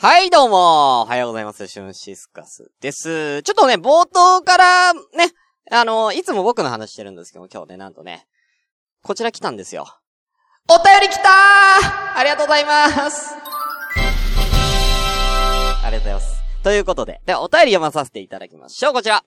[0.00, 1.66] はい、どうも、おはようございます。
[1.66, 3.42] シュンシスカスです。
[3.42, 5.00] ちょっとね、冒頭から、ね、
[5.72, 8.28] あの、いつも僕の話してるんですけど、今日ね、なんとね、
[9.02, 9.86] こちら来たんですよ。
[10.68, 13.34] お便り来たーありがとうございます
[15.82, 16.42] ありがとうございます。
[16.62, 18.92] ということで、ではお便り読まさせていただきましょう。
[18.92, 19.24] こちら。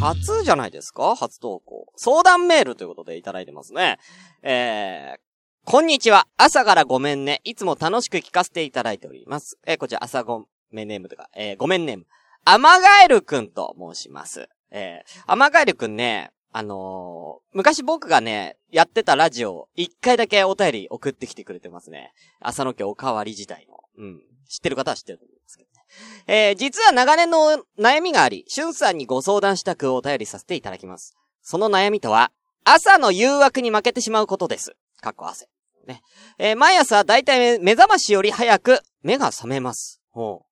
[0.00, 1.14] 初じゃないですか？
[1.14, 1.86] 初投稿。
[1.94, 4.00] 相談メールということでいただいてますね。
[4.42, 5.18] えー、
[5.66, 6.26] こんにちは。
[6.36, 7.40] 朝からごめんね。
[7.42, 9.58] いつも楽しく聞かせていただいております。
[9.66, 12.06] えーこちら朝ごめんネームとか、えーごめんネーム。
[12.44, 14.50] アマガエルくんと申します。
[14.70, 22.12] えー、アマガエルくんね、あのー昔僕がね、やってたラジオ、一回だけお便り送ってきてくれてますね。
[22.40, 23.80] 朝の家おかわり時代の。
[23.96, 24.20] うん。
[24.46, 25.84] 知ってる方は知ってると思いますけどね。
[26.26, 31.16] えー実は長年の悩みがあり、しゅんさんにご相談したくお便りさせていただきます。
[31.40, 32.32] その悩みとは、
[32.64, 34.76] 朝の誘惑に負けてしまうことです。
[35.00, 35.48] かっこ汗。
[35.86, 36.02] ね。
[36.38, 40.00] えー毎朝だいたい目覚ましより早く目が覚めます。
[40.10, 40.42] ほ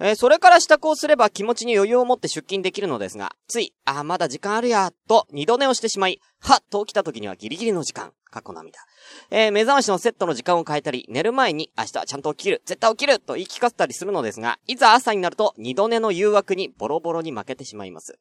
[0.00, 0.04] う。
[0.04, 8.12] えーそれから支度をすれば気持ちに余裕を持って出勤できるのですが、つい、あーまだ時間あるや、と二度寝をしてしまい、はっと起きた時にはギリギリの時間。
[8.32, 8.78] 過去涙。
[9.30, 18.18] えー目覚ましのセットの時間を変えたり、寝る前に明日はちゃんと起きる、絶対起きると言い聞かせたりするのですが、いざ朝になると二度寝の誘惑にボロボロに負けてしまいます。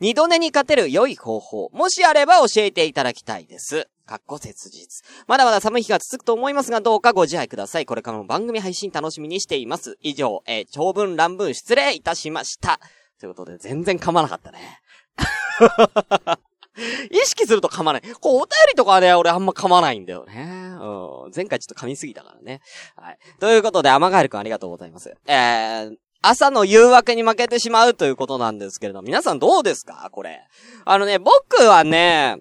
[0.00, 3.86] 二度寝に勝てる良い方法、もしあれば教えていただきたいです。
[4.06, 5.04] かっこ切実。
[5.28, 7.86] まだまだ寒い日が続くと思いますが、どうかご自愛ください。
[7.86, 9.98] これからも番組配信楽しみにしています。
[10.00, 12.80] 以上、えー長文乱文失礼いたしました。
[13.20, 14.80] ということで、全然噛まなかったね。
[17.10, 18.02] 意識すると噛まない。
[18.20, 20.72] こう、お便りとかはね、俺あんま噛まないんだよね。
[20.80, 21.32] うん。
[21.34, 22.62] 前回ちょっと噛みすぎたからね。
[22.96, 23.18] はい。
[23.38, 25.14] ということで、アマガエルくんありがとうございます。
[25.26, 30.08] えー、朝の誘惑に負けてしまうということなんですけれど、皆さんどうですか？
[30.12, 30.46] これ。
[30.84, 32.38] あのね、僕はね、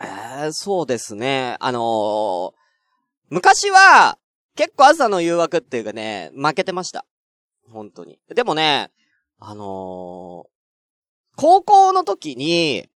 [0.00, 2.52] えー、そうですね、あのー
[3.30, 4.18] 昔は、
[4.54, 7.06] 結構朝の誘惑っていうかね、負けてました。
[7.72, 8.20] 本当に。
[8.28, 8.90] でもね、
[9.38, 10.48] あのー
[11.36, 12.88] 高校の時に、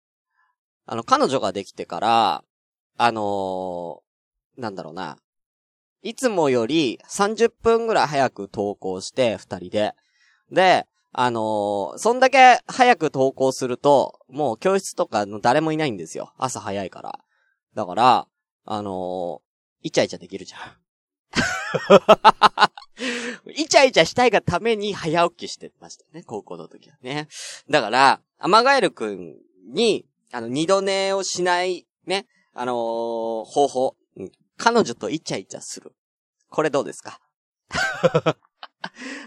[0.84, 2.44] あの、彼女ができてから、
[2.98, 4.03] あの
[4.58, 5.18] なんだろうな。
[6.06, 9.92] いつもより30分ぐらい早く登校して、二人で。
[10.52, 16.32] で、あのーそんだけ早く登校すると、もう教室とかの誰もいないんですよ。
[16.38, 17.18] 朝早いから。
[17.74, 18.28] だから、
[18.64, 19.46] あのー
[19.82, 20.60] イチャイチャできるじゃん。
[23.50, 27.26] イチャイチャしたいがために早起きしてましたね、高校の時はね。
[27.68, 29.34] だから、アマガエルくん
[29.72, 33.96] に、あの、二度寝をしない、ね、あのー方法、
[34.56, 35.92] 彼女とイチャイチャする。
[36.50, 37.20] これどうですか？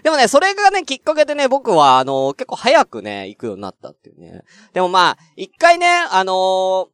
[0.03, 4.43] でもね、それがね、きっかけでね、僕は、あのー結構早くね、行くようになったっていうね。
[4.73, 6.87] でもまあ、一回ね、あのー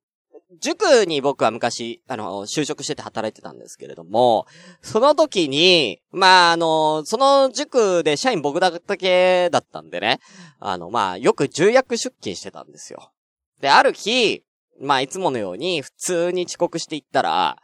[0.61, 4.45] 塾に僕は昔、あの、就職してて働いてたんですけれども、
[4.81, 10.19] その時に、まあ、あの、その塾で社員僕だけだったんでね、
[10.59, 13.11] あの、まあ、よく重役出勤してたんですよ。
[13.59, 14.43] で、ある日、
[14.79, 17.57] まあ、いつものように普通に遅刻していったら、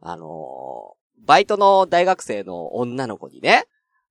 [0.00, 3.66] あのバイトの大学生の女の子にね、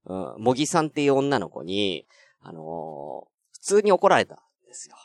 [0.05, 2.05] うん、もぎさんっていう女の子に、
[2.41, 4.37] あの普通に怒られたん
[4.67, 4.95] ですよ。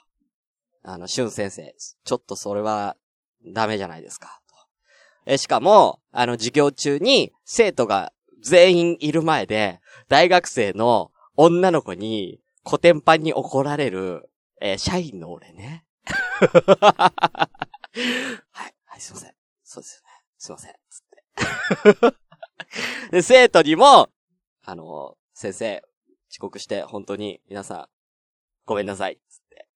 [0.84, 2.97] あの、しゅん先生、ちょっとそれは、
[3.44, 4.42] ダメじゃないですか。
[5.25, 14.28] え、しかも、あの、授業中に、生徒が全員いる前で、大学生の女の子に、コテンパンに怒られる、
[14.60, 15.84] えー社員の俺ね。
[16.42, 17.12] は
[18.69, 19.34] い、はい、すいません。
[19.65, 20.11] そうですよね。
[20.42, 20.75] すいません。
[20.91, 21.03] つっ
[22.00, 22.16] て。
[23.12, 24.08] で、生徒にも、
[24.64, 25.84] あの、先生、
[26.32, 27.86] 遅刻して本当に皆さん、
[28.66, 29.20] ごめんなさい。
[29.30, 29.69] つって。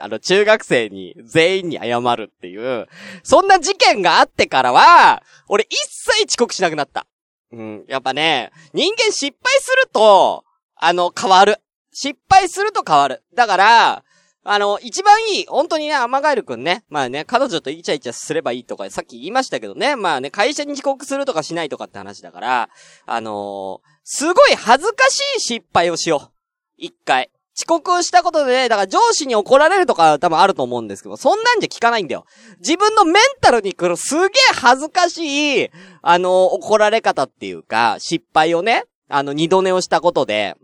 [0.00, 2.86] あの、中学生に全員に謝るっていう、
[3.24, 7.06] そんな事件があってからは、俺一切遅刻しなくなった。
[7.52, 10.46] うん、やっぱね、人間失敗すると、
[10.76, 11.58] あの、変わる。
[11.92, 13.22] 失敗すると変わる。
[13.34, 14.04] だから、
[14.48, 16.84] あの、一番いい、本当にね、アマガエルくんね。
[16.88, 19.96] まあね、彼女とイチャイチャすればいいとか、さっき言いましたけどね。
[19.96, 22.68] まあね、会社に遅刻するとかしないとかって話だから、
[23.06, 26.30] あのーすごい恥ずかしい失敗をしよう。
[26.76, 27.28] 一回。
[27.58, 32.24] 遅刻をしたことで、だから上司に怒られるとか多分あると思うんですけど、そんなんじゃ聞かないんだよ。
[32.60, 35.70] 自分のメンタルに来るすげえ恥ずかしい、
[36.02, 40.54] あのー怒られ方っていうか、失敗をね、あの、二度寝をしたことで、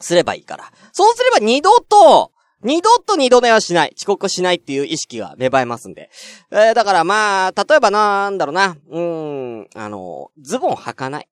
[0.00, 0.72] すればいいから。
[0.92, 2.30] そうすれば二度と、
[2.62, 3.94] 二度と二度寝はしない。
[3.96, 6.10] 遅刻しないっていう意識が芽生えますんで。
[6.50, 8.76] えーだからまあ、例えばなんだろうな。
[8.88, 11.28] うーん、あの、ズボン履かない。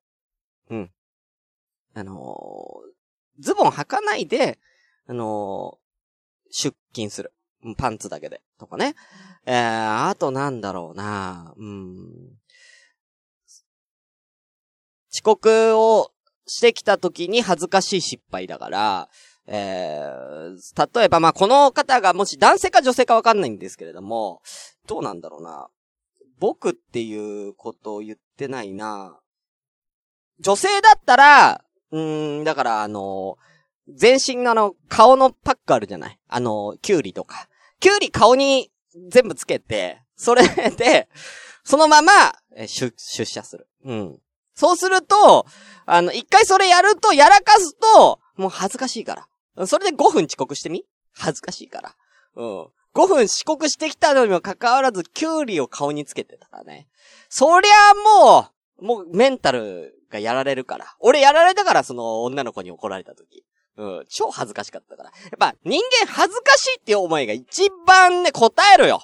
[0.71, 0.91] うん。
[1.95, 2.83] あの
[3.39, 4.59] ズボン履かないで、
[5.09, 5.79] あの
[6.51, 7.33] 出勤する。
[7.77, 8.43] パンツだけで。
[8.59, 8.95] とかね。
[9.47, 11.55] えー、あとなんだろうな。
[11.57, 12.37] うん。
[15.13, 16.13] 遅刻を
[16.47, 19.09] してきた時に恥ずかしい失敗だから、
[19.47, 24.43] えー、例えば、まあ、この方がもし男性か女性かわかんないんですけれども、
[24.87, 25.69] どうなんだろうな。
[26.39, 29.19] 僕っていうことを言ってないな。
[30.41, 33.39] 女性だったら、うん、だからあの、
[33.89, 36.19] 全身のあの、顔のパックあるじゃない？
[36.29, 37.49] あの、キュウリとか。
[37.79, 38.71] キュウリ顔に
[39.11, 40.43] 全部つけて、それ
[40.77, 41.09] で、
[41.63, 42.13] そのまま、
[42.57, 43.69] え出、出社する。
[43.85, 44.19] うん。
[44.55, 45.47] そうすると、
[45.85, 49.29] あの、一回それやると、やらかすと、もう恥ずかしいから。
[49.65, 50.85] それで5分遅刻してみ？
[51.15, 51.95] 恥ずかしいから。
[52.35, 52.67] うん。
[52.95, 56.89] 5分遅刻してきたのにもかかわらず、キュウリを顔につけてたからね。
[57.29, 58.51] そりゃも
[58.81, 60.97] う、もうメンタルがやられるから。
[61.01, 63.45] 俺やられたから、その女の子に怒られた時。
[63.77, 65.11] うん、超恥ずかしかったから。
[65.11, 69.03] やっぱ人間恥ずかしいっていう思いが一番ね、答えるよ。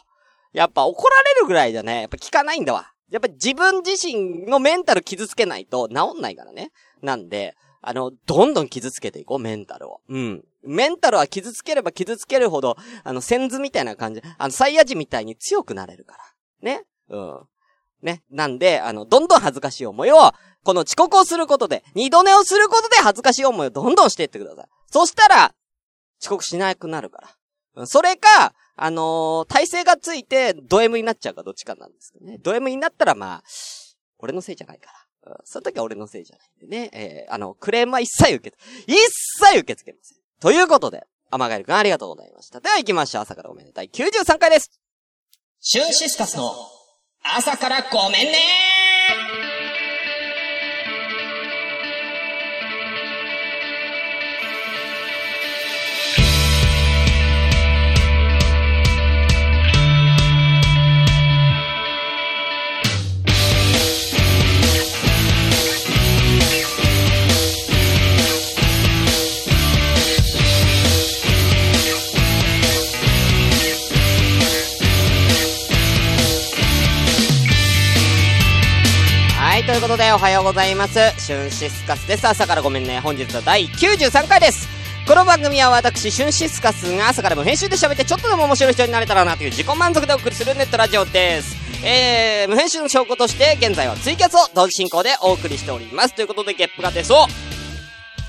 [0.55, 2.93] やっぱ怒られるぐらいじゃね、やっぱ聞かないんだわ。
[3.11, 6.73] やっぱ自分自身のメンタル傷つけないと治んないからね。
[7.03, 10.01] なんで、あの、どんどん傷つけていこう、メンタルを。
[10.09, 10.45] うん。
[10.63, 16.19] メンタルは傷つければ傷つけるほど、あの、センズみたいな感じ、あの、サイヤ人みたいに強くなれるから。
[16.63, 16.85] ね。
[17.11, 17.41] うん。
[18.03, 18.23] ね。
[18.31, 20.33] なんで、あの、どんどん恥ずかしい思いを、
[20.65, 24.67] この遅刻をすることで、二度寝をすることで恥ずかしい思いをどんどんしていってください。
[24.91, 25.55] そしたら、
[26.21, 27.37] 遅刻しなくなるか
[27.75, 27.87] ら。
[27.87, 32.39] それか、あのー、体勢がついて、ド M になっちゃうかどっちかなんですけどね。
[32.39, 33.43] ド M になったら、まあ、
[34.19, 34.93] 俺のせいじゃないから。
[35.45, 36.91] その時は俺のせいじゃないんでね。
[36.93, 40.19] えー、あの、クレームは一切受け、一切受け付けません。
[40.41, 42.61] ということで、アマガエル君ありがとうございました。
[42.61, 43.23] では行きましょう。
[43.23, 43.73] 朝からごめんね。
[43.75, 44.71] 第93回です。
[45.61, 46.53] シューシスカスの
[47.23, 48.92] 朝からごめんねー
[79.73, 80.99] ということでおはようございます。
[81.17, 82.29] シュンシスカスです。
[82.29, 83.01] 朝からごめんね。
[83.01, 84.69] 本日は第93回です。
[85.09, 91.57] この番組は私、シュンシスカスが朝からも編集で喋ってちょっとでも面白い人になれたらなという自己満足でお送りするネットラジオです。
[91.87, 96.15] えー、無編集の証拠として現在はツイキャスを同時進行でお送りしております。
[96.15, 97.25] ということで、ゲップが出そ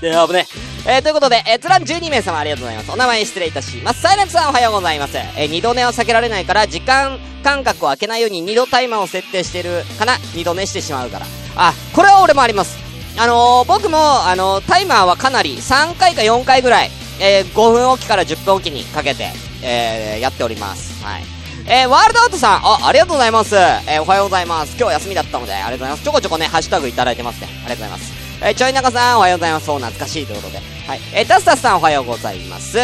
[0.00, 0.46] で、危ね。
[0.48, 2.90] えー、ということで、えー、つらん12名様ありがとうございます。
[2.90, 4.02] お名前失礼いたします。
[4.02, 5.16] サイレントさんおはようございます。
[5.16, 11.26] えー、二度寝を避けられないから、時間間隔を空けないように二度タイマーを設定してるかな二度寝してしまうから。
[11.56, 12.78] あ、これは俺もあります。
[13.16, 16.90] あのー、僕も、あの、タイマーはかなり3回か4回ぐらい、
[17.20, 19.30] え、5分おきから10分おきにかけて、
[19.62, 21.04] え、やっております。
[21.04, 21.22] はい。
[21.66, 23.54] えー、ワールドアートさん、あ、ありがとうございます。
[23.54, 24.76] えー、おはようございます。
[24.76, 26.04] 今日休みだったので、ありがとうございます。
[26.04, 27.48] ちょこちょこね、ハッシュタグいただいてますね。
[27.48, 28.23] ありがとうございます。
[28.40, 29.66] えー、ちょいなかさん、おはようございます。
[29.66, 30.58] そう、懐かしいということで。
[30.86, 31.00] はい。
[31.14, 32.78] えー、タスタスさん、おはようございます。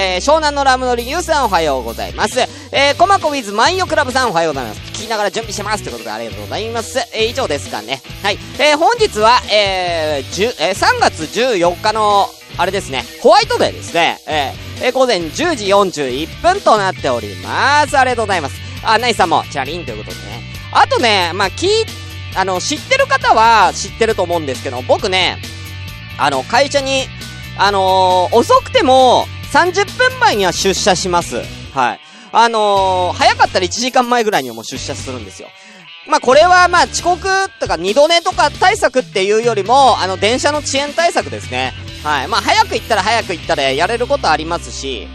[0.00, 2.38] えー、湘南のラムのリニューさんおはようございます。
[2.70, 4.80] えー、コマコウィズマイオクラブさんおはようございます。
[4.92, 6.98] 聞きながら準備してますということでありがとうございます。
[7.12, 8.00] えー、以上ですかね。
[8.22, 8.38] はい。
[8.60, 14.20] えー、本日は、えー、10、えー、3月14日の、あれですね、ホワイトデーですね。
[14.28, 17.98] えー、えー、午前10時41分となっております。
[17.98, 18.54] ありがとうございます。
[18.84, 20.42] あ、ナイスさんも、チャリンということでね。
[20.70, 21.66] あとね、まあ、聞
[22.34, 25.38] あの、知ってる方は知ってると思うんですけど、僕ね、
[26.18, 27.06] あの、会社に、
[27.56, 31.42] あのー、遅くても、30分前には出社します。
[31.72, 32.00] はい。
[32.32, 35.48] あのー、早かったら1時間前ぐらいにも出社するんですよ。
[36.06, 37.28] まあ、これはまあ、遅刻
[37.60, 41.72] とか二度寝とか対策っていうよりも、あの、電車の遅延対策ですね。
[42.02, 42.28] はい。
[42.28, 45.06] まあ、早く行ったら早く行ったらやれることありますし、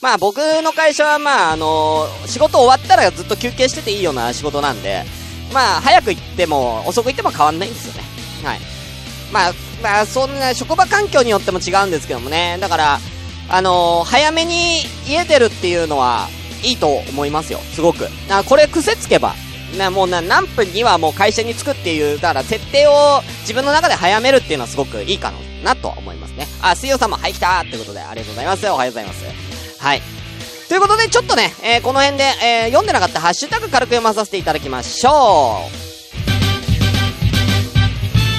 [0.00, 5.04] まあ、僕の会社はまあ、あのー、仕事終わったらずっと休憩してていいような仕事なんで、
[5.52, 8.02] まあ、早く行っても、遅く行っても変わんないんですよね。
[8.44, 8.60] はい。
[9.32, 9.52] まあ、
[9.82, 12.58] まあ、そんな、職場環境によっても違うんですけどもね。
[12.60, 13.00] だから、
[13.50, 16.28] あのー、早めに家出るっていうのは
[16.62, 17.60] いいと思いますよ。
[17.72, 18.08] すごく。
[18.30, 19.34] あこれ癖つけば、
[19.78, 25.32] な、もうな、何分にはもう会社に着くっていう、だから設定を自分の中で早めるっていうのはすごくいいか
[25.64, 26.46] なと思いますね。
[26.60, 28.66] あ、水曜さんも、はい、来たーってことでありがとうございます。
[28.68, 29.24] おはようございます。
[29.78, 30.17] はい。
[30.68, 35.88] ということで、ちょっとね、えー、この辺で、えー、読んでなかったハッシュタグ軽く読まさせていただきましょう。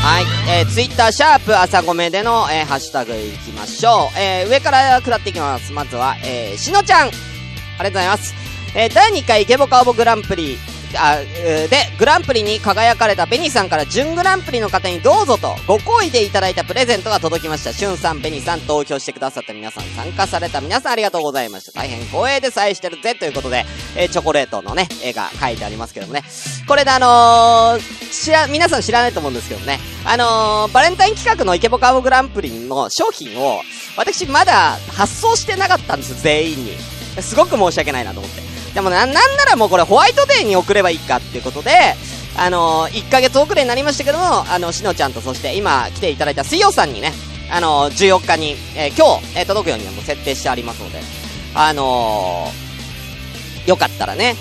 [0.02, 0.26] はい。
[0.48, 4.20] えー、ツイッター、シャープ、朝ごめでの、えー、ハッシュタグいきましょう。
[4.20, 5.74] えー、上から下っていきます。
[5.74, 7.08] まずは、えー、しのちゃん。
[7.08, 8.36] ありがとうございます。
[8.76, 10.60] えー、第2回イケボカオボグランプリ
[10.96, 17.74] あ、で、グランプリに輝かれたベニさんから準グランプリの方にどうぞと、ご好意でいただいたプレゼントが届きました。
[17.74, 21.72] しゅんさん、ベニさん、投票してくださった皆さん、参加された皆さんありがとうございました。
[21.72, 22.50] 大変光栄で。
[22.60, 23.16] 愛してるぜ。
[23.16, 23.66] ということで、
[23.96, 26.24] えーチョコレートのね、絵が書いてありますけどもね。
[26.68, 29.80] これであのー、知ら、皆さん知らないと思うんですけどね。
[30.04, 33.62] あのー、バレンタイン企画のイケボカボグランプリの商品を、
[33.96, 36.78] 私まだ発送してなかったんです、全員に。
[37.22, 38.49] すごく申し訳ないなと思って。
[38.80, 41.72] でもな、なんならもうこれホワイトデーに送ればいいかっていうことで、
[42.38, 47.12] あのー、1ヶ月遅れになりましたけども、あの、しのちゃんとそして今来ていただいた水曜さんにね、
[47.52, 51.00] あのー、14日に、えー今日、えー届くようにもう設定してありますので、
[51.56, 54.38] あのー、よかったらね、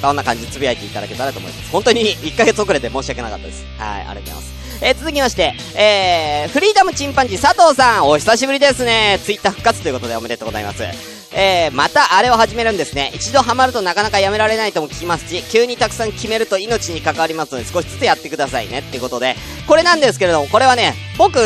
[0.00, 1.70] そんな感じでつぶやいていただけたらと思います。
[1.70, 3.66] 本当に1ヶ月遅れて申し訳なかったです。
[3.76, 4.52] はい、ありがとうございます。
[4.80, 9.20] えー続きまして、えー、フリーダムチンパンジー佐藤さん、お久しぶりですね。
[9.22, 11.21] ツイッター復活ということでおめでとうございます。
[11.34, 13.10] えー、またあれを始めるんですね。
[13.14, 19.36] 一度ハマるとなかなかやめられないとも聞きますし、急にたくさん決めると命に関わりますので少しずつやってくださいねってことで、
[19.66, 21.38] これなんですけれども、これはね、僕、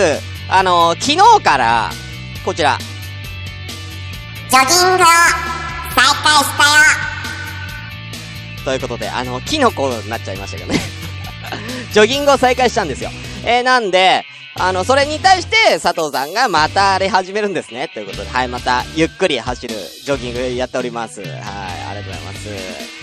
[0.49, 1.91] あのー昨日から、
[2.45, 2.79] こちら、
[4.51, 7.17] ジョギングを再開したよ。
[8.65, 10.81] ということで、あの、キノコになっちゃいましたけどね。
[11.93, 13.11] ジョギングを再開したんですよ。
[13.45, 14.25] えー、なんで、
[14.59, 17.89] あの、それに対して、佐藤さんがまたあれ始めるんですね。
[17.89, 21.21] ということで、はい、また、ゆっくり走るジョギングやっております。
[21.21, 22.97] はい、ありがとうございます。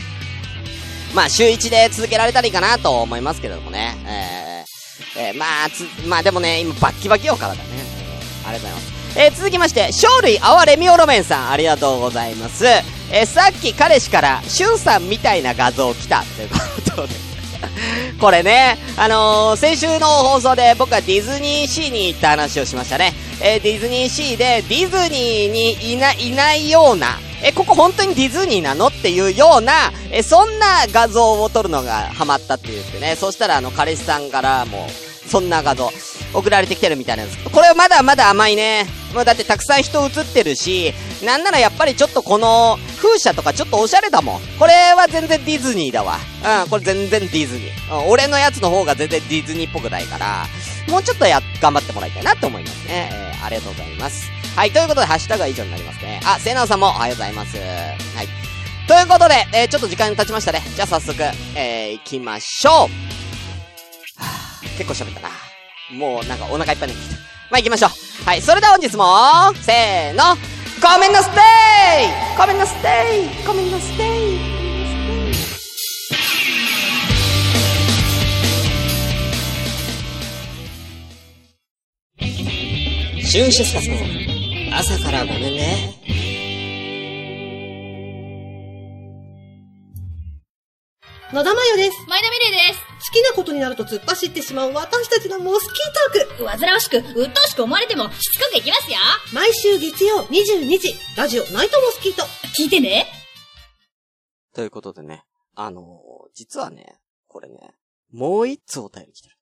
[1.13, 3.95] まあ、週1で続けられたらいいかなと思いますけれどもね。
[4.07, 7.61] えー、えー、まあ、つ、まあでもね、今バッキバキよ、体ね。
[8.47, 8.93] ありがとうございます。
[9.15, 12.65] えー、続きまして、勝類あわレミオロメンさん、ありがとうございます。
[12.65, 16.57] えー、さっき彼氏から、しゅんさんみたいな画像来た、というこ
[16.95, 17.32] とで。
[18.19, 23.13] これね、あのー、先週の放送で僕はディズニーシーに行った話をしましたね。
[23.41, 33.17] えーディズニーシーでディズニーにいな、いないような、えここ本当にディズニーなのっていうような、えそんな画像を撮るのがハマったって言ってね。
[33.19, 34.87] そしたらあの、彼氏さんからも、
[35.29, 35.91] そんな画像、
[36.33, 38.85] 送られてきてるみたいなんです、これはまだまだ甘いね。
[39.13, 44.41] もうだってたくさん人映ってるし、なんならやっぱりちょっとこの風車とかちょっとおしゃれだもん。
[44.57, 46.17] これは全然ディズニーだわ。
[46.63, 48.03] うん、これ全然ディズニー。
[48.03, 50.47] うん、俺のやつの方が全然ディズニーっぽくないから、
[50.89, 53.09] もうちょっとや、頑張ってもらいたいなって思いますね。
[53.13, 54.29] えー、ありがとうございます。
[54.55, 56.19] はい、ということで、ハッシュタグは以上になりますね。
[56.25, 57.57] あ、せなおさんもおはようございます。
[57.57, 57.63] は
[58.23, 58.27] い。
[58.87, 60.61] ということで、えー、ちょっと時間経ちましたね。
[60.75, 61.21] じゃあ早速、
[61.55, 62.73] えー、行きましょう。
[64.21, 65.52] はぁ、結構喋ったな。
[65.93, 67.21] もうなんかお腹いっぱいになってきた。
[67.51, 68.25] まあ行きましょう。
[68.25, 69.05] はい、それでは本日も、
[69.61, 70.35] せーの、
[70.81, 72.87] ごめんなステイごめんなステ
[73.23, 74.53] イごめんなステイ
[83.25, 83.95] シュンシスカスの
[84.77, 86.22] 朝からごめんね。
[91.33, 91.97] 野田真代です。
[92.07, 92.79] 前田美玲です。
[92.79, 96.59] 好きなことになると突っ走ってしまう私たちのモスキートーク。
[96.59, 98.97] 煩わしく、鬱陶しく思われても、しつこくいきますよ。
[99.33, 102.21] 毎週月曜22時、ラジオナイトモスキート。
[102.55, 103.07] 聞いてね。
[104.53, 105.23] ということでね、
[105.55, 107.73] あのー実はね、これね、
[108.11, 109.39] もう一つお便り来てるん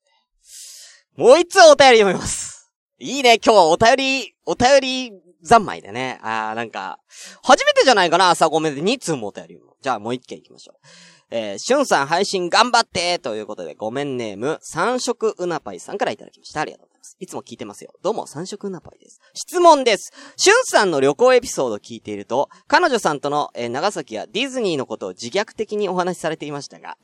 [1.17, 1.23] で。
[1.23, 2.71] もう一つお便り読みます。
[2.99, 5.11] いいね、今日はお便り、お便り
[5.43, 6.19] 三昧でね。
[6.23, 6.99] あー、なんか、
[7.43, 9.75] 初めてじゃないかな、朝ごめんで2通もお便り読むの。
[9.81, 10.87] じゃあもう一件行きましょう。
[11.31, 16.59] えー、しゅんさん配信頑張ってということで、ごめんネーム、三色うなぱいさんからいただきました。
[16.59, 17.15] ありがとうございます。
[17.21, 17.93] いつも聞いてますよ。
[18.01, 19.21] どうも、三色うなぱいです。
[19.33, 20.11] 質問です。
[20.35, 26.97] しゅんさんの旅行エピソード聞いていると、彼女さんとの、えー長崎やディズニーのことを自虐的にお話しされていましたが、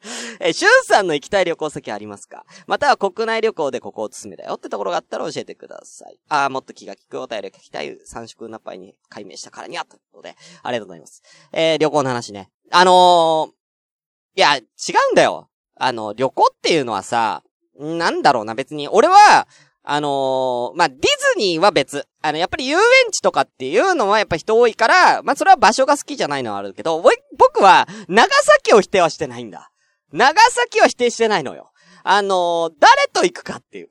[0.40, 2.44] えー、しゅんさんの行きたい旅行先ありますか？
[2.66, 6.18] または国内旅行でここおすすめだよってところがあったら教えてください。
[6.28, 11.22] あー、もっと気が利くお便りが聞きたい三色うなぱいに解明したからには、ということで、ありがとうございます。
[11.52, 12.50] えー、旅行の話ね。
[12.70, 14.62] あのー、いや、違
[15.10, 15.48] うんだよ。
[15.76, 17.42] あの、旅行っていうのはさ、
[17.76, 18.88] なんだろうな、別に。
[18.88, 19.46] 俺は、
[19.90, 21.06] あのーまあ、ディズ
[21.38, 22.06] ニーは別。
[22.20, 27.02] あの、やっぱり遊園地とかっていうのはやっぱ人多いから、まあ、それは場所が好きじゃないのはあるけど、
[27.38, 29.70] 僕は、長崎を否定はしてないんだ。
[30.12, 31.70] 長崎は否定してないのよ。
[32.04, 33.88] あのー誰と行くかっていう。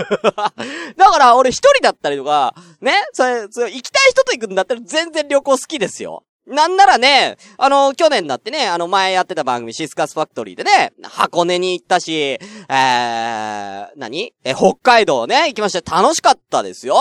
[0.96, 6.24] だから、俺一人だったりとか、ね、それ、それ、行きたい人と行くんだったら全然旅行好きですよ。
[6.46, 14.34] なんならね、あの、去年だってね、あの、前やってた番組、シスカスファクトリーでね、箱根に行ったし、えー、何？
[14.42, 16.02] え、北海道ね、行きました。
[16.02, 16.96] 楽しかったですよ。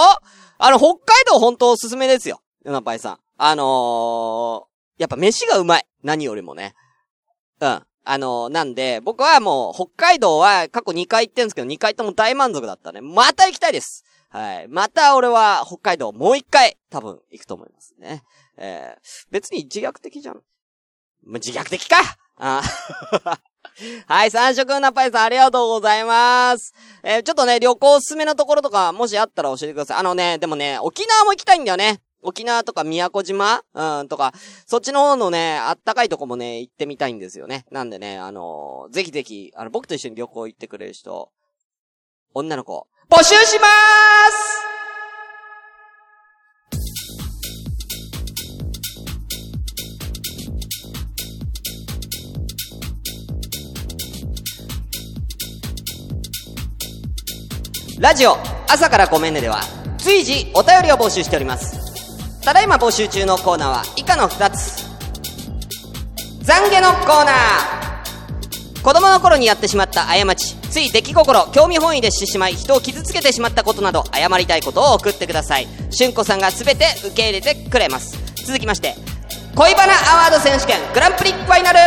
[0.58, 2.42] あの、北海道本当おすすめですよ。
[2.66, 3.20] ヨナパイさん。
[3.38, 5.86] あのー、やっぱ飯がうまい。
[6.04, 6.76] 何よりもね。
[7.60, 7.82] うん。
[8.06, 13.02] あの、なんで、僕はもう、北海道は過去2回行ってんですけど、2回とも大満足だったね。
[13.02, 14.04] また行きたいです。
[14.30, 14.68] はい。
[14.68, 18.24] また俺は北海道もう一回、多分行くと思いますね。
[18.58, 20.42] えー、別に自虐的じゃん。
[21.26, 21.98] 自虐的か
[22.38, 22.62] あ
[24.08, 26.74] はい、三色なパイさんありがとうございます。
[27.04, 29.98] えー、ちょっとね、旅行おすすめのところとか、もしあったら教えてください。
[29.98, 32.02] あのね、でもね、沖縄も行きたいんだよね。
[32.22, 33.62] 沖縄とか宮古島？
[33.74, 34.34] うん、とか、
[34.66, 37.66] そっちの方のね、あったかいとこもね、行ってみたいんですよね。
[37.72, 41.32] なんでね、あのー、ぜひぜひ、あの、僕と一緒に旅行行ってくれる人、
[42.34, 43.70] 女の子、募集しまー
[57.96, 58.38] すラジオ、
[58.70, 59.62] 朝からごめんねでは、
[59.98, 61.79] 随時お便りを募集しております。
[62.50, 64.84] ただいま募集中のコーナーは以下の2つ。
[66.44, 75.68] 懺悔のコーナー子供の頃にやってしまった過ち、つい出来心、興味本位でしてしまい、人を傷つけてしまったことなど、謝りたいことを送ってください。
[75.92, 78.18] しゅんこさんが全て受け入れてくれます。
[78.48, 78.96] 続きまして、
[79.56, 81.80] 恋バナアワード選手権グランプリファイナル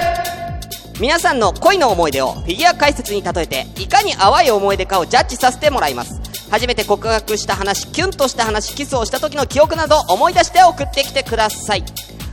[1.01, 6.22] 皆さんの恋の思い出をフィギュア解説に例えて、いかに淡い思い出かをジャッジさせてもらいます。
[6.53, 11.85] 初めて告白した話、キュンとした話、キスをした時の記憶など思い出して送ってきてください。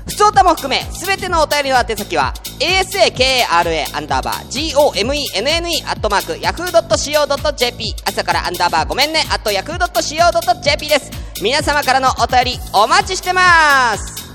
[0.09, 11.11] 普通歌も含め、すべてのお便りの宛先は、asakara アンダーバー gomenne アットマーク yahoo.co.jp 朝からアンダーバーごめんね、あと yahoo.co.jp です。
[11.41, 14.28] 皆様からのお便りお待ちしてます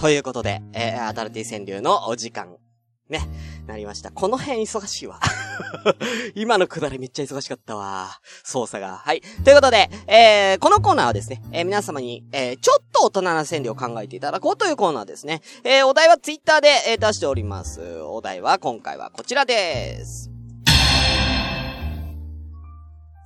[0.00, 2.56] ということで、えー、アダルティ川柳のお時間、
[3.10, 3.20] ね、
[3.66, 4.10] なりました。
[4.10, 5.20] この辺忙しいわ。
[6.34, 8.18] 今のくだりめっちゃ忙しかったわ。
[8.42, 8.96] 操作が。
[8.96, 9.20] はい。
[9.44, 15.42] ということで、えー、このコーナーはですね、えー、皆様に、えー、ちょっと大人な川柳を考えていただこうというコーナーですね。
[15.64, 18.00] えー、お題はツイッターで、えー、出しております。
[18.00, 20.30] お題は今回はこちらです。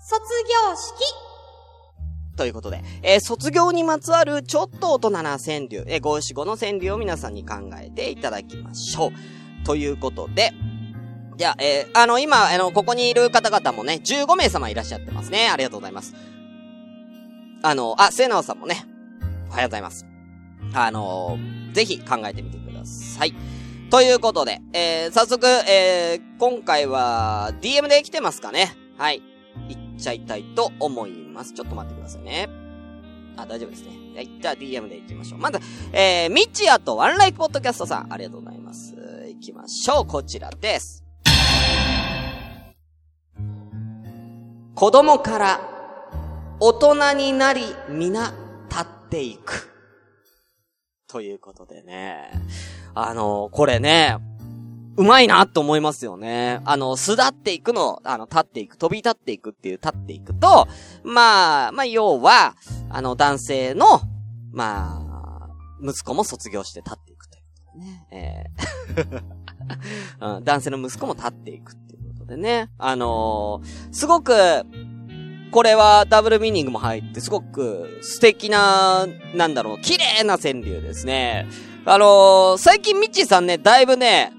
[0.00, 0.21] 卒
[0.69, 1.34] 業式
[2.37, 9.64] ということで、えー、卒業にまつわるちょっと大人な川柳、えー、五七五の川柳を皆さんに考えていただきましょう。
[9.64, 10.52] ということで、
[11.37, 15.49] じゃあ、えー、あの、今、あの、ここにいる方々もね、15名様いらっしゃってますね。
[15.49, 16.15] ありがとうございます。
[17.63, 18.85] あの、あ、末直さんもね、
[19.49, 20.06] おはようございます。
[20.73, 21.39] あの
[21.73, 23.35] ぜひ考えてみてください。
[23.91, 28.76] ということで、えー、早速、えー、今回は、DM で来てますかね。
[28.99, 29.23] はい。
[29.69, 31.24] いっちゃいたいと思います。
[31.42, 32.49] ちょっと待ってくださいね。
[33.36, 33.90] あ、大丈夫ですね。
[34.14, 34.30] はい。
[34.40, 35.40] じゃあ DM で行きましょう。
[35.40, 35.58] まず、
[35.92, 38.94] えー、ミッチアとワンライフポッドキャストさん、ありがとうございます。
[38.94, 40.06] 行きましょう。
[40.06, 41.02] こちらです。
[44.75, 45.60] 子供から
[46.60, 48.32] 大人になり、皆
[48.68, 49.70] 立っていく。
[51.08, 52.30] ということでね。
[52.94, 54.16] あのこれね、
[54.97, 56.61] うまいなと思いますよね。
[56.65, 60.69] あの、巣立っていくの、あの、立っていく、飛び立っていくっていう立っていくと、
[61.02, 62.54] まあ、まあ、要は、
[62.91, 63.87] あの、男性の、
[64.52, 65.49] まあ、
[65.83, 68.07] 息子も卒業して立っていくということね。
[68.13, 69.35] えー
[70.21, 72.71] うん、男性の息子も立っていくっていうことでね。
[72.78, 74.33] あのー、すごく、
[75.50, 81.47] これはダブルミーニングも入って、すごく素敵な、なんだろう、綺麗な川柳ですね。
[81.85, 84.33] あのー、最近ミッチーさんね、だいぶね、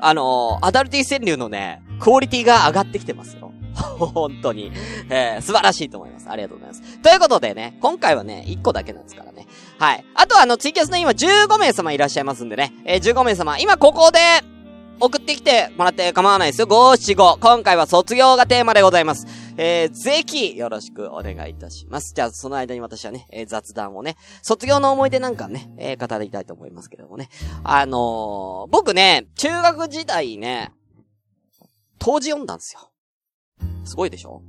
[0.00, 3.52] あのー、アダルティ川柳のね、クオリティが上がってきてますよ。
[3.74, 4.72] 本当に。
[5.08, 6.28] えー、素晴らしいと思います。
[6.28, 6.98] ありがとうございます。
[6.98, 9.46] ということでね、今回はね、1個だけなんですからね。
[9.78, 10.04] はい。
[10.14, 14.18] あとはあの、ツイキャスの今15名様いらっしゃいますんでね、えー、15名様、今ここで、
[15.00, 16.66] 送ってきてもらって構わないですよ。
[16.66, 17.38] 五七五。
[17.40, 19.26] 今回は卒業がテーマでございます。
[19.56, 22.12] えー、ぜひ、よろしくお願いいたします。
[22.14, 27.30] じゃあ、その間に私はね、えー、雑談をね、卒業の思い出なんかね、えー、語りたいと思いますけどもね。
[27.64, 30.70] あのー、僕ね、中学時代ね、
[31.98, 32.90] 当時読んだんですよ。
[33.84, 34.42] すごいでしょ？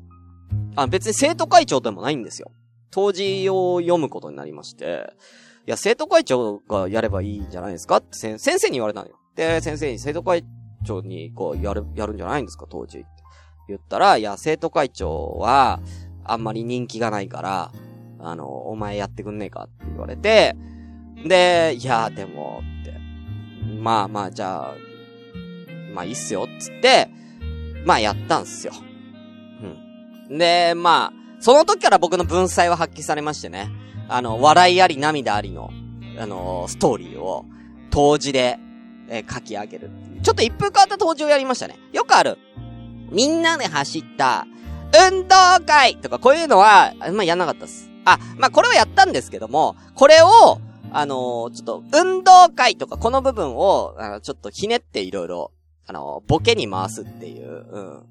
[0.76, 2.52] あ、別に生徒会長でもないんですよ。
[2.92, 5.14] 当時を読むことになりまして、
[5.66, 9.16] いや、生徒会長がやればいいんじゃないですかって先生に言われたのよ。
[9.36, 10.44] で、先生に生徒会
[10.86, 13.06] 長に、こう、やる、やるんじゃないんですか、当時。
[13.68, 15.80] 言ったら、いや、生徒会長は、
[16.24, 17.72] あんまり人気がないから、
[18.20, 20.56] あの、お前やってくんねえかって言われて、
[21.26, 22.94] で、いや、でも、って。
[23.80, 24.76] まあまあ、じゃあ、
[25.94, 27.10] まあいいっすよ、つって、
[27.86, 28.74] まあやったんすよ。
[30.30, 30.38] うん。
[30.38, 33.70] で、まあ、その時から僕の文才は発揮されましてね。
[34.08, 35.72] あの、笑いあり涙ありの、
[36.20, 37.46] あのストーリーを、
[37.90, 38.60] 当時で
[39.12, 39.92] えー、書き上げる
[40.24, 41.78] ちょっと一風変わった登場やりましたね。
[41.92, 42.38] よくある。
[43.12, 44.48] みんなで走った、
[45.10, 47.90] 運動会とかこういうのは、まあ、やんなかったっす。
[48.06, 50.60] あ、まあ、これはやったんですけども、これを、
[50.94, 55.52] あのーちょっと、運動会とかこの部分を、あの、ちょっとひねっていろいろ、
[55.88, 58.06] あのーボケに回すっていう、うん、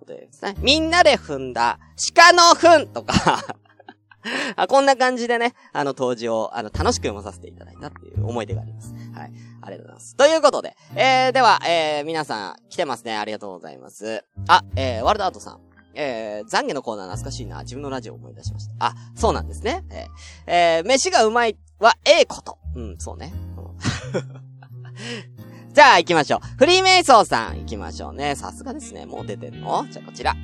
[0.00, 0.54] ことですね。
[0.58, 1.78] みんなで踏んだ、
[2.14, 3.56] 鹿の糞とか、
[4.56, 8.92] あ、こんな感じでね、あの、当時を、あの、楽しく読まさせていただいたっていう思い出があります。
[9.14, 9.32] はい。
[9.64, 10.16] ありがとうございます。
[10.16, 13.16] ということで、えー、では、えー、皆さん、来てますね。
[13.16, 14.24] ありがとうございます。
[14.48, 15.60] あ、えー、ワールドアートさん。
[15.96, 17.62] えー、懺悔のコーナー懐かしいな。
[17.62, 18.72] 自分のラジオを思い出しました。
[18.78, 19.84] あ、そうなんですね。
[19.90, 22.58] えー、えー、飯がうまいは、ええこと。
[22.74, 23.32] うん、そうね。
[25.72, 26.40] じゃあ行きましょう。
[26.58, 28.36] フリーメイソーさん行きましょうね。
[28.36, 29.06] さすがですね。
[29.06, 29.86] もう出てんの？
[29.90, 30.34] じゃあこちら。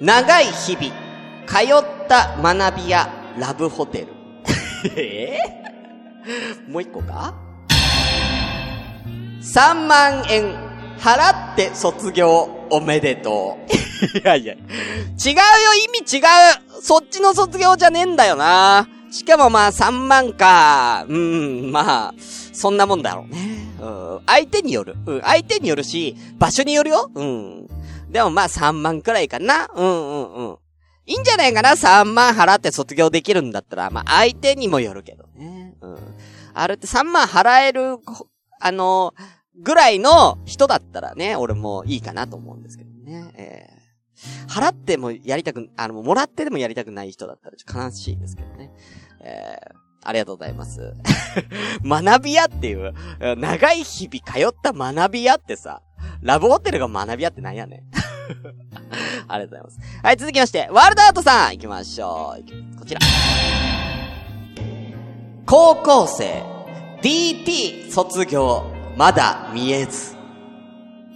[0.00, 0.94] 長い日々、
[1.46, 3.08] 通った学びや
[3.38, 4.08] ラブホテル。
[4.96, 5.75] えー、
[6.68, 7.34] もう一個か
[9.40, 10.54] ?3 万円
[10.98, 13.58] 払って卒業おめでと
[14.14, 14.18] う。
[14.18, 14.54] いやいや。
[14.54, 15.38] 違うよ、
[15.94, 16.24] 意味違う。
[16.82, 18.88] そっちの卒業じゃねえんだよな。
[19.10, 21.06] しかもまあ3万か。
[21.08, 23.66] うん、まあ、そんなもんだろうね。
[23.80, 24.20] うん。
[24.26, 24.96] 相手による。
[25.06, 25.20] うん。
[25.22, 27.10] 相手によるし、場所によるよ。
[27.14, 27.66] うん。
[28.10, 29.68] でもまあ3万くらいかな。
[29.74, 30.56] うんうんうん。
[31.06, 35.74] いいんじゃないかな ?3 万払って卒業できるんだったら、まあ相手にもよるけどね。
[35.80, 35.98] うん。
[36.54, 37.98] あれって3万払える、
[38.60, 39.14] あの
[39.62, 43.32] ぐらいの人だったらね、俺もいいかなと思うんですけどね。
[43.36, 43.76] えー
[44.48, 48.72] 払ってもやりたく、あの、もらってでもやりたくない人だったらちょっと悲しいですけどね。
[49.20, 50.94] えーありがとうございます。
[51.84, 55.82] 学び屋っていう、長い日々通った学び屋ってさ、
[56.22, 57.82] ラブホテルが学び屋ってなんやねん。
[59.28, 59.78] ありがとうございます。
[60.02, 62.78] はい、続きまして、ワールドアートさん行きましょう。
[62.78, 63.00] こちら。
[65.46, 66.42] 高校生、
[67.02, 68.64] DT 卒業、
[68.96, 70.16] まだ見えず。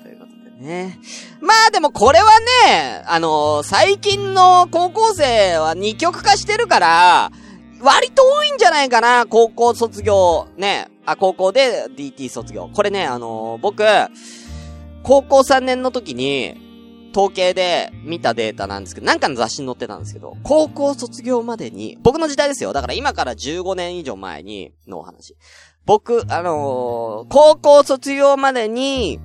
[0.02, 0.98] ということでね。
[1.40, 2.26] まあでもこれは
[2.66, 7.32] ね、あのー最近の高校生は二極化してるから、
[7.82, 10.88] 割と多いんじゃないかな、高校卒業、ね。
[11.06, 12.68] あ、高校で DT 卒業。
[12.72, 13.82] これね、あのー僕、
[15.02, 16.69] 高校3年の時に、
[17.12, 22.72] 統計で見たデータなんですけど、なんかの雑誌に載ってたんですけど、高校卒業までに、僕の時代ですよ。
[22.72, 25.36] だから今から15年以上前にのお話。
[25.86, 29.20] 僕、あのー高校卒業までに、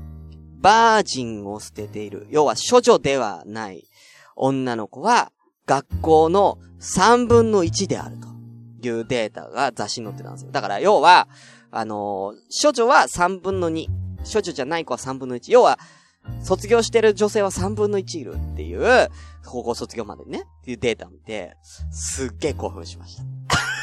[0.62, 2.28] バージンを捨てている。
[2.32, 3.88] 要は、処女ではない
[4.36, 5.32] 女の子は、
[5.67, 8.17] 学校の3分の1である
[8.82, 10.52] というデータが雑誌に載ってたんですよ。
[10.52, 11.28] だから、要は、
[11.71, 13.88] あのー処女は3分の2。
[14.34, 15.52] 処女じゃない子は3分の1。
[15.52, 15.78] 要は、
[16.43, 19.09] 卒業してる女性は3分の1いるっていう、
[19.45, 21.55] 高校卒業までね、っていうデータを見て、
[21.91, 23.23] すっげえ興奮しました。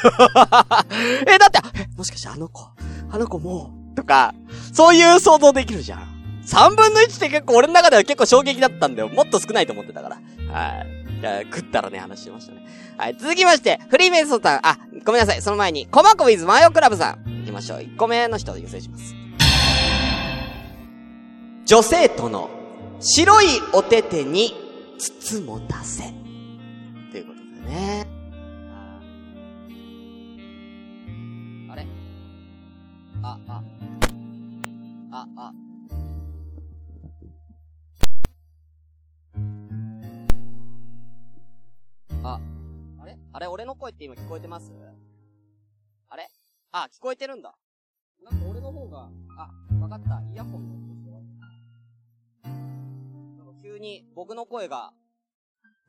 [1.27, 1.59] え、だって、
[1.97, 2.61] もしかしてあの子、
[3.09, 4.33] あの子もう、とか、
[4.73, 6.13] そういう想像できるじゃん。
[6.45, 9.09] 3分の1って結構俺の中では結構衝撃だったんだよ。
[9.09, 10.15] もっと少ないと思ってたから。
[10.53, 11.03] はい。
[11.21, 12.65] じゃあ、食ったらね、話しましたね。
[12.97, 17.79] はい、続きまして、フリーメイソーさん、あ、ごめんなさい、その前に、コマコウィズマヨクラブさん、行きましょう。
[17.79, 19.22] 1個目の人を優先します。
[21.65, 22.49] 女生徒の
[22.99, 24.53] 白いお手手に
[24.99, 26.03] 筒も出せ。
[27.09, 28.05] ということでね。
[31.71, 31.87] あれ？
[33.21, 33.63] あ、あ。
[35.11, 35.53] あ、あ。
[42.23, 42.39] あ、
[43.01, 43.17] あれ？
[43.31, 43.47] あれ？
[43.47, 44.69] 俺の声って今聞こえてます？
[46.09, 46.27] あれ？
[46.73, 47.55] あ、聞こえてるんだ。
[48.21, 49.49] なんか俺の方が、あ、
[49.81, 50.21] わかった。
[50.31, 50.82] イヤホンの
[53.83, 54.93] に僕の声が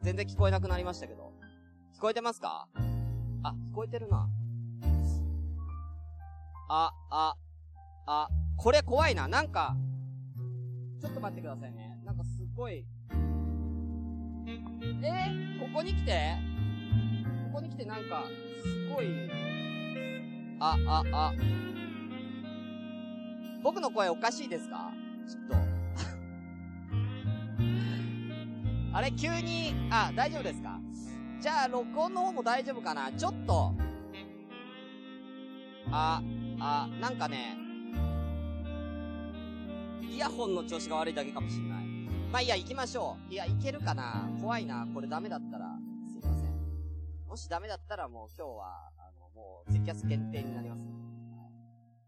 [0.02, 1.32] 全然聞こえなくなりましたけど。
[1.96, 2.66] 聞こえてますか？
[3.44, 4.28] あ、聞こえてるな。
[6.68, 7.36] あ、あ、
[8.06, 9.28] あ、これ怖いな。
[9.28, 9.76] なんか、
[11.00, 12.00] ちょっと待ってくださいね。
[12.04, 12.84] なんかすっごい、
[14.42, 16.36] えーここに来て？
[17.52, 18.24] ここに来てなんか、
[18.64, 19.06] すごい、
[20.58, 21.32] あ、あ、あ、
[23.62, 24.90] 僕の声おかしいですか？
[25.28, 25.63] ちょっと。
[28.96, 30.78] あれ、急に、あ、大丈夫ですか？
[31.40, 33.10] じゃあ、録音の方も大丈夫かな？
[33.10, 33.74] ちょっと。
[35.90, 36.22] あ、
[36.60, 37.56] あ、なんかね、
[40.08, 41.84] イヤホンの調子が悪いだけかもしんない。
[42.30, 43.32] まあいいや、行きましょう。
[43.32, 44.30] いや、いけるかな？
[44.40, 44.86] 怖いな。
[44.94, 45.76] これダメだったら、
[46.08, 46.54] すいません。
[47.26, 50.82] もしダメだったらもう今日は、あの、もう、ツイキャス限定になります。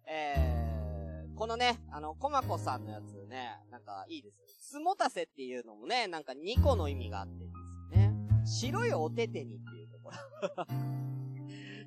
[0.08, 4.45] えー、このね、あの、コマコさんのやつね、なんかいいです。
[4.68, 8.12] つもたせっていうのもね、なんか2個の意味があってですね。
[8.44, 10.66] 白いお手手にっていうところ。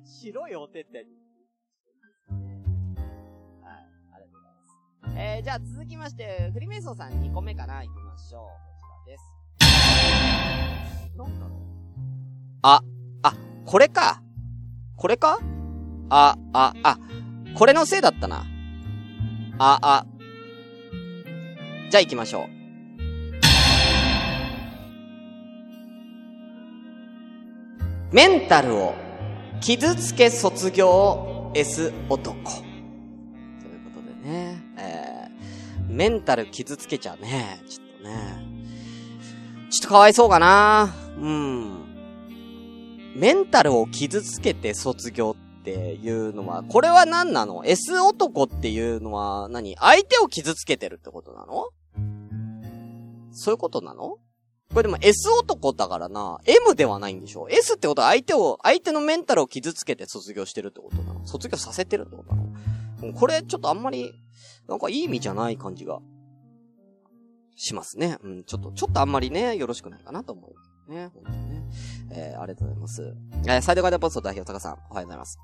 [0.02, 1.10] 白いお手手に。
[3.62, 4.54] はい、ありがとうござい
[5.02, 5.18] ます。
[5.18, 8.42] えー、じゃあ続きまして、フリメイソーさん2個目かな行きましょう。
[8.48, 9.18] こちらで
[11.10, 11.18] す。
[11.18, 11.60] なんだろう
[12.62, 12.80] あ、
[13.22, 13.34] あ、
[13.66, 14.22] これか。
[14.96, 15.38] これか？
[16.08, 16.98] あ、あ、あ、
[17.54, 18.46] これのせいだったな。
[19.58, 20.06] あ、あ。
[21.90, 22.59] じゃあ行きましょう。
[28.12, 28.94] メンタルを
[29.60, 32.32] 傷つけ卒業 S 男。
[32.32, 32.34] という
[33.84, 37.60] ことでね、えー、メンタル傷つけちゃうね。
[37.68, 38.14] ちょっとね。
[39.70, 40.92] ちょっとかわいそうかな。
[41.18, 41.70] うん。
[43.14, 49.76] メンタルを傷つけて卒業っていうのは、これは何なの ?S 男っていうのは何？
[49.76, 51.68] 相手を傷つけてるってことなの？
[53.30, 54.16] そういうことなの？
[54.72, 64.12] これでも S 男だからな、M ではないんでしょ ?S ってことは相手を、相手のメンタルを傷つけて卒業してるってことなの卒業させてるってことなのこれちょっとあんまり、
[64.68, 65.98] なんかいい意味じゃない感じが、
[67.56, 68.16] しますね。
[68.22, 70.52] うん、ちょっと、ちょっとあんまりね、よろしくないかなと思
[70.88, 70.92] う。
[70.92, 71.62] ね、本当にね。
[72.12, 73.14] えー、ありがとうございます。
[73.46, 75.38] えー、サイドガードポスト代表、タカさん、おはようございます。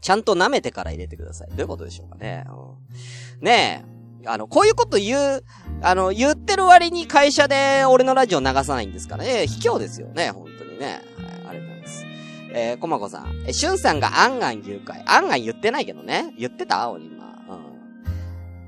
[0.00, 1.48] ちゃんと舐めてから入れてください。
[1.50, 2.44] どういうことでしょうかね。
[2.48, 3.93] うん、ねえ、
[4.26, 5.44] あの、こういうこと言う、
[5.82, 9.46] あの、言ってる割に会社で俺のラジオ流さないんですからね。
[9.46, 10.86] 卑怯ですよね、本当にね。
[10.86, 11.04] はい、あり
[11.44, 12.06] がとうございます。
[12.52, 13.44] えー、コマコさん。
[13.46, 15.02] え、シュンさんがアンガン誘拐。
[15.06, 16.34] アンガン言ってないけどね。
[16.38, 16.90] 言ってた？
[16.90, 17.24] 俺今。
[17.24, 17.28] う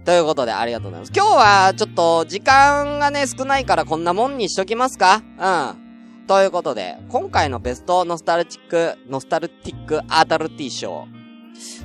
[0.01, 0.05] ん。
[0.05, 1.13] ということで、ありがとうございます。
[1.15, 5.23] 今日は、ちょっと、時間がね、少ないからこんなもんにしときますか？
[5.39, 5.87] うん。
[6.27, 11.07] ということで、今回のベストノスタルチック、ノスタルティックアダルティ賞。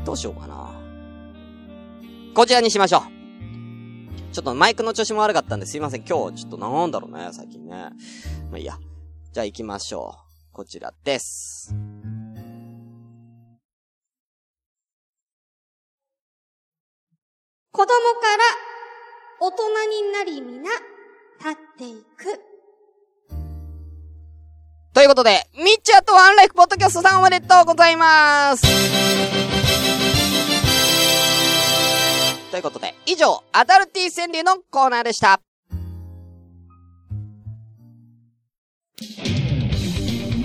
[0.04, 0.72] どうしようかな。
[2.34, 3.21] こちらにしましょう。
[4.32, 6.04] ちょっとマイクの調子も悪かったんですいません。
[6.04, 7.90] 今日ちょっとなんだろうね、最近ね。
[8.50, 8.78] まあいいや。
[9.34, 10.16] じゃあ行きましょ
[10.52, 10.54] う。
[10.54, 11.74] こちらです。
[17.74, 18.44] 子供から
[19.40, 20.70] 大人になり皆、
[21.40, 22.40] 立っていく。
[24.94, 29.31] ということで、ミッチャーとワンライフポッドキャストさんおめでとうございます
[33.06, 35.42] 以上、アダルティ川柳のコーナーでした。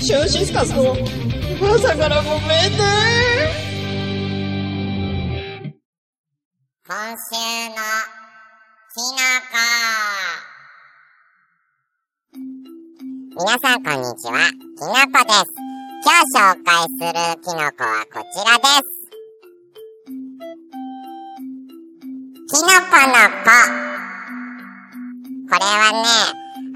[0.01, 0.95] シュンシスカスの
[1.61, 2.79] 朝からごめんね
[6.87, 7.35] 今週
[7.71, 7.75] の
[8.95, 9.19] きの
[9.51, 9.59] こ
[13.39, 15.45] 皆さんこんにちは、きのこです。
[16.05, 18.96] 今日紹介するきのこはこちらです。
[22.49, 22.79] キノコの
[23.43, 23.51] 子。
[25.51, 26.07] これはね、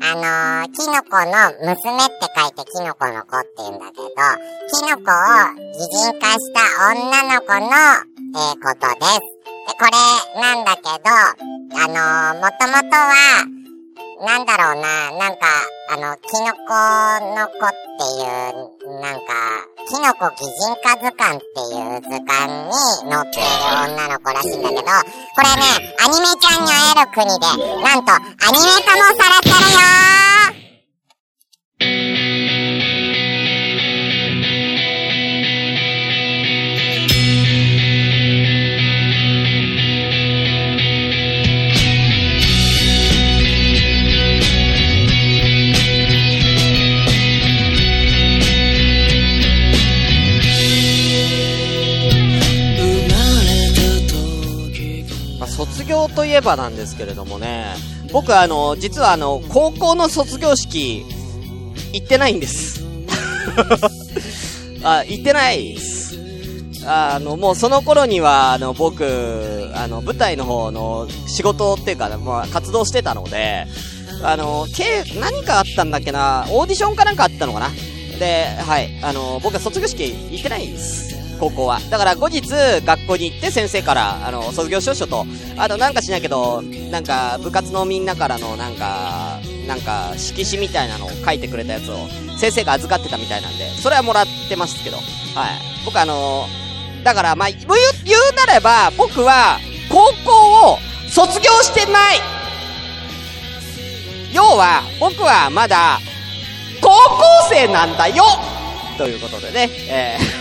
[0.02, 1.30] あのー、キノコの
[1.62, 4.10] 娘って書いてキノコの子って言うんだけど、
[4.74, 6.58] キノコを擬人化した
[6.90, 9.20] 女の子の、えー、ことです。
[9.20, 10.90] で、これなんだけど、
[11.78, 13.14] あのー、もともとは、
[14.26, 15.46] なんだろうな、なんか、
[15.90, 16.74] あの、キノコ
[17.34, 18.26] の子ってい
[18.88, 22.72] う、なんか、キノコ擬人化図鑑っていう図鑑に
[23.10, 24.82] 載っている女の子らしいんだけど、
[25.40, 27.46] これね、アニメちゃんに会える国で、
[27.82, 28.18] なんと、ア
[28.52, 30.49] ニメ化もされてるよー。
[56.08, 57.74] 業といえばなんですけれどもね、
[58.12, 61.04] 僕あの、実はあの、高校の卒業式、
[61.92, 62.82] 行ってないんです。
[64.82, 66.18] あ、行ってないです。
[66.86, 73.66] あの、もうその頃には、あの、僕、あの、舞台の方の仕事っていうか、まあ、活動してたので、
[74.22, 77.70] あの、け、何かあったんだっけな、オーディションかなんかあったのかな
[78.18, 81.19] で、はい、あの、僕は卒業式行ってないんです。
[81.40, 81.80] 高校は。
[81.90, 82.42] だから後日、
[82.84, 85.24] 学校に行って先生から、あの、卒業証書と、
[85.56, 95.04] あとなんかしないけど、なんか、部活のみんなからの、なんか、なんか、色紙みたいなのを書いてくれたやつを、先生が預かってたみたいなんで、それはもらってますけど、はい。
[95.86, 96.46] 僕あの、
[97.02, 97.64] だから、まあ、言う、
[98.04, 102.20] 言うなれば、僕は、高校を卒業してない。
[104.32, 105.98] 要は、僕はまだ、
[106.82, 108.24] 高校生なんだよ。
[108.96, 110.39] ということでね、えー。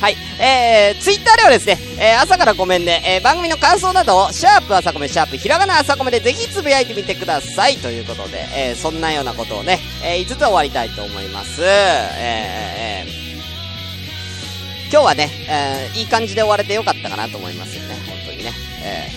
[0.00, 0.16] はい。
[0.38, 7.76] えー、ツイッターではですね、えー、朝からごめんね、えー、番組の感想などを、シャープ朝コメ、シャープひらがな朝コメでぜひつぶやいてみてください。
[7.78, 11.62] ということで、えー、そんなようなことをね、えー、5つ終わりたいと思います。
[11.62, 17.96] えー、えー、今日はね、えー、いい感じで終われてよかったかなと思いますよね。
[18.06, 18.52] 本当にね。
[18.82, 19.08] え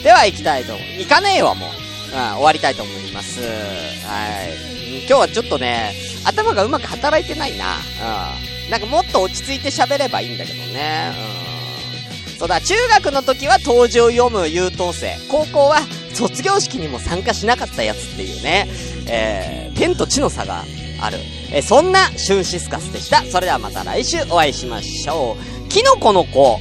[0.00, 0.86] ー、では行きたいと思う。
[0.98, 1.70] 行かねえよ、もう。
[2.10, 3.40] うん、終わりたいと思います。
[3.40, 5.04] はい。
[5.06, 5.92] 今日はちょっとね、
[6.24, 7.76] 頭がうまく働いてないな。
[8.42, 8.57] うん。
[8.70, 11.12] なんかもっと落ち着いて喋ればいいんだけどね。
[12.32, 12.38] うん。
[12.38, 15.16] そうだ、中学の時は当時を読む優等生。
[15.28, 15.78] 高校は
[16.14, 18.68] 卒業式にも参加しなかったやつっていうね。
[19.06, 20.64] えー、天と地の差が
[21.00, 21.18] ある。
[21.50, 23.24] えーそんなシュンシスカスでした。
[23.24, 25.68] それではまた来週お会いしましょう。
[25.68, 26.60] キノコの子、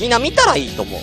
[0.00, 1.00] みんな見たらいいと思う。